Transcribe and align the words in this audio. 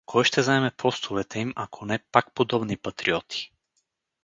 Кой 0.05 0.23
ще 0.23 0.41
заеме 0.43 0.71
постовете 0.71 1.39
им, 1.39 1.53
ако 1.55 1.85
не 1.85 1.99
пак 1.99 2.33
подобни 2.33 2.77
патриоти? 2.77 3.51